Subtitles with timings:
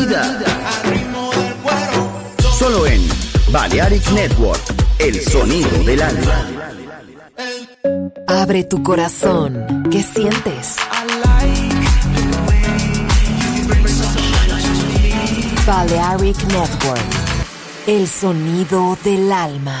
[0.00, 0.38] vida.
[2.58, 3.06] Solo en
[3.50, 4.60] Balearic Network,
[4.98, 6.46] el sonido del alma.
[8.26, 9.84] Abre tu corazón.
[9.90, 10.76] ¿Qué sientes?
[15.66, 17.10] Balearic Network,
[17.86, 19.80] el sonido del alma.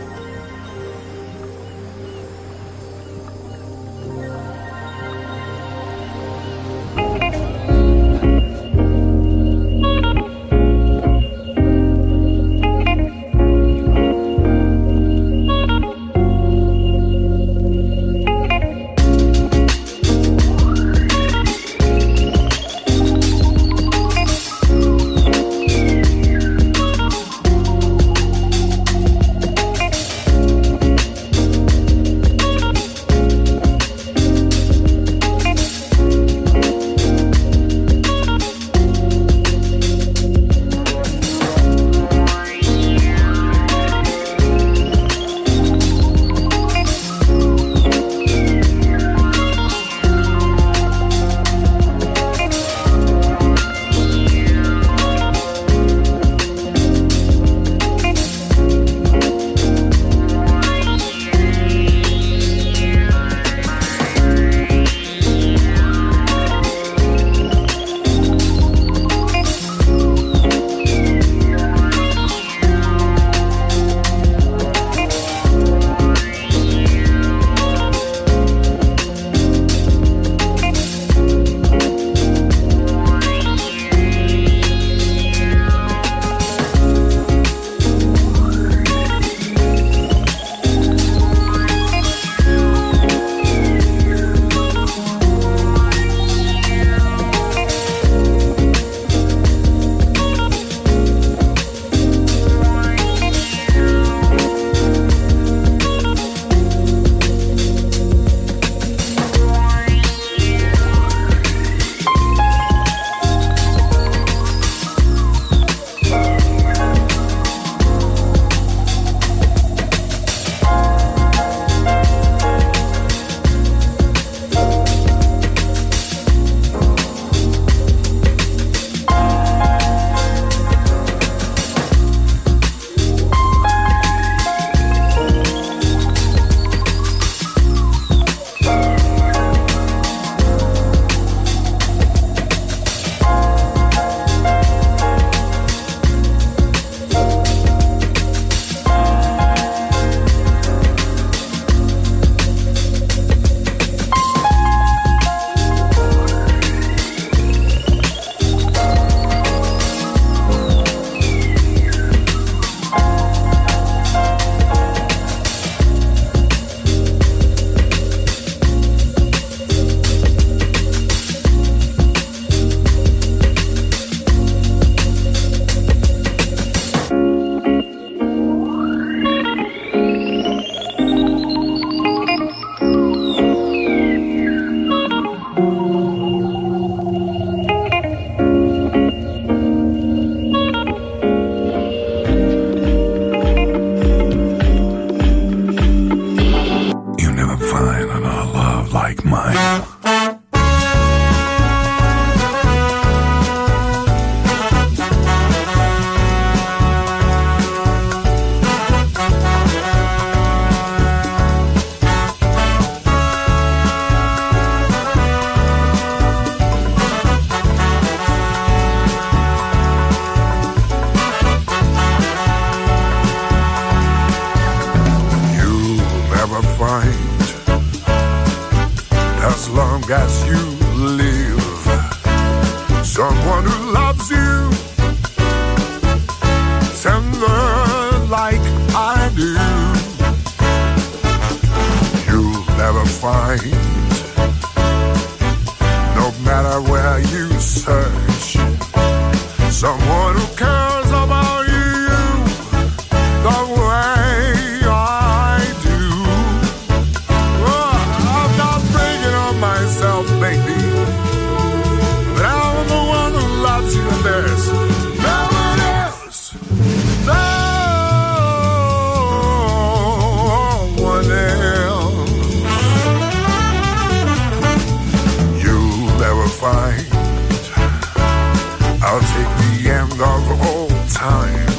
[281.21, 281.69] time.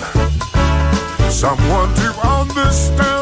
[1.29, 3.22] Someone to understand.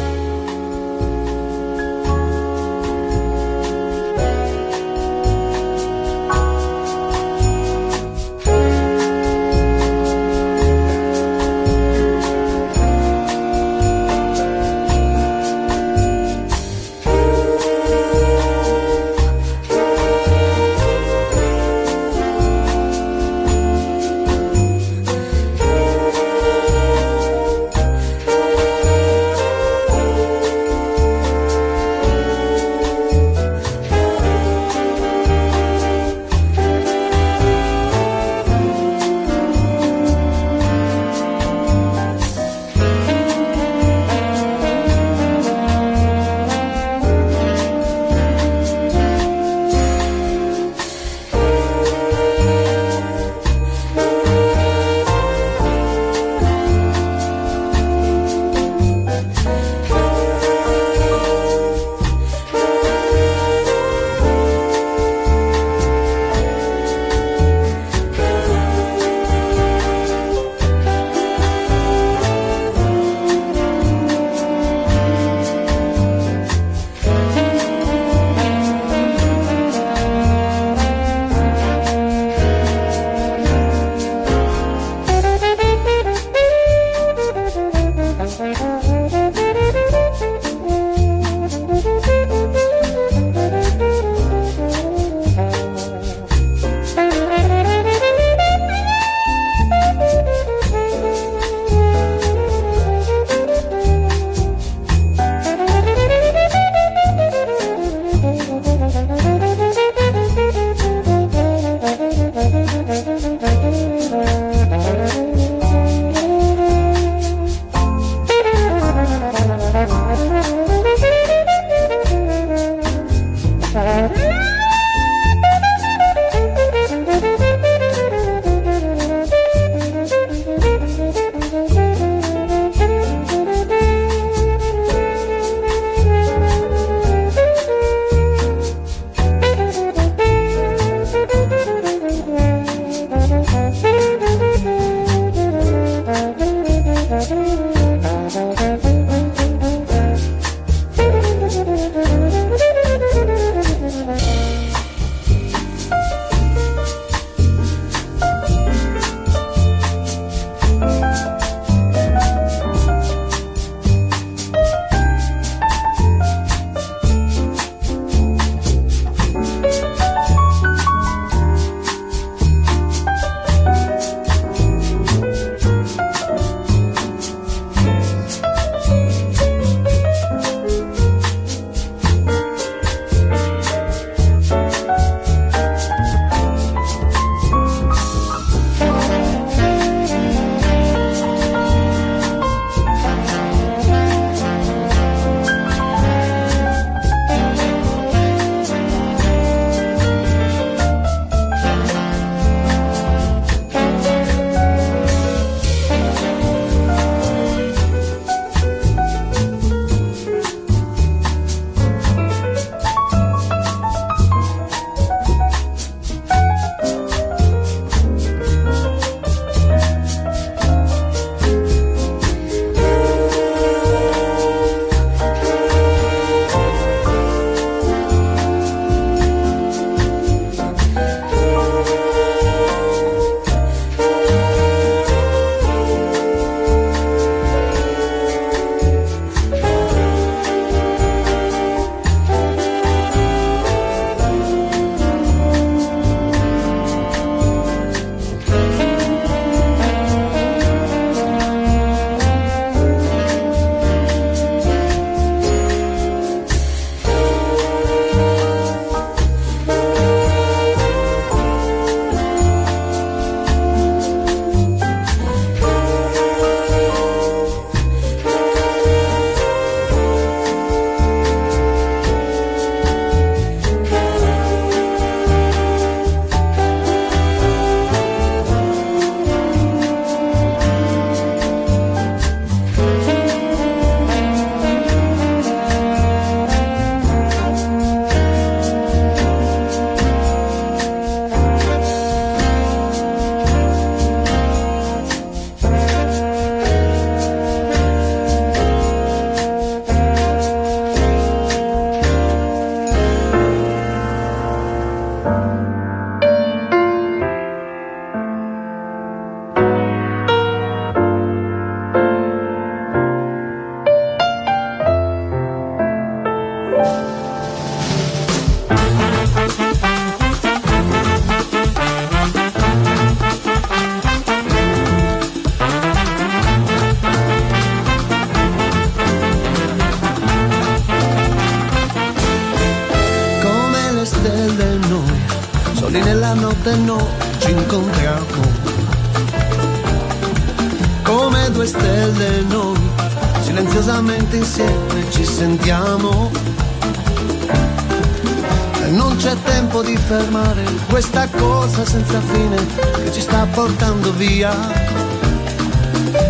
[350.11, 352.57] Fermare questa cosa senza fine
[353.01, 354.51] che ci sta portando via.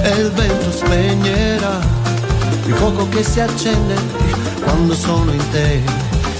[0.03, 1.79] E il vento spegnerà
[2.65, 3.95] il fuoco che si accende
[4.61, 5.81] quando sono in te.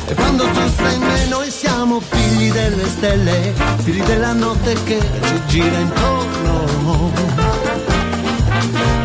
[0.06, 5.00] E quando tu sei in me noi siamo figli delle stelle, figli della notte che
[5.00, 7.10] ci gira intorno.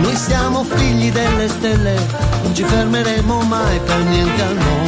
[0.01, 1.99] Noi siamo figli delle stelle,
[2.43, 4.87] non ci fermeremo mai per niente al mondo.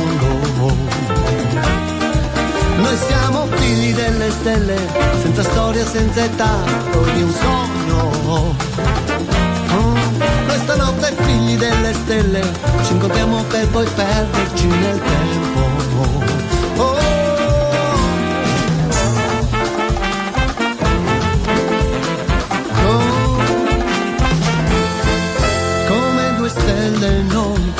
[2.81, 4.77] Noi siamo figli delle stelle,
[5.21, 6.55] senza storia, senza età,
[7.15, 8.11] di un sogno.
[8.27, 8.55] Oh,
[10.47, 12.41] questa notte figli delle stelle,
[12.85, 15.61] ci incontriamo per poi perderci nel tempo.
[16.79, 17.17] Oh, oh.
[26.49, 27.73] Stelle noi,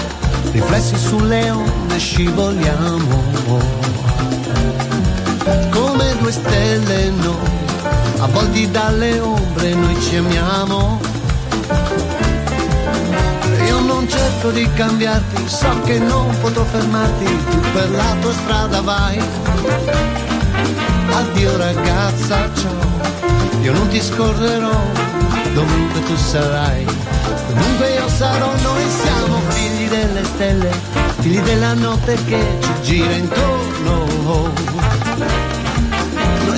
[0.53, 3.07] riflessi sulle onde scivoliamo.
[5.71, 7.37] Come due stelle noi,
[8.19, 11.01] avvolti dalle ombre noi ci amiamo.
[13.67, 18.81] Io non cerco di cambiarti, so che non potrò fermarti, tu per la tua strada
[18.81, 19.21] vai.
[21.11, 24.81] Addio ragazza, ciao, io non ti scorrerò,
[25.55, 26.85] dovunque tu sarai.
[27.49, 30.71] Comunque io sarò, noi siamo figli delle stelle,
[31.21, 34.78] figli della notte che ci gira intorno.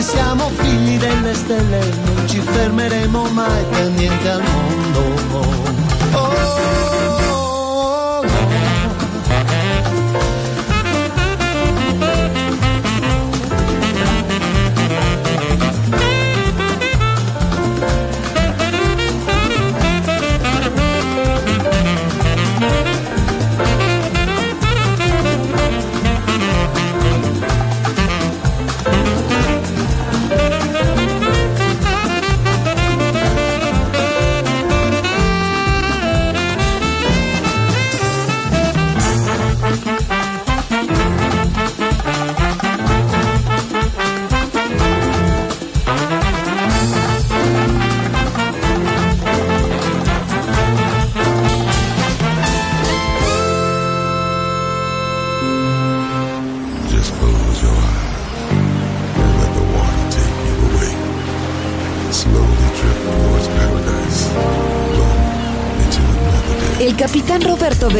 [0.01, 5.01] Noi siamo figli delle stelle, non ci fermeremo mai per niente al mondo.
[6.13, 7.30] Oh,